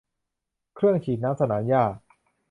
[0.75, 1.83] เครื่องฉีดน้ำสนามหญ้า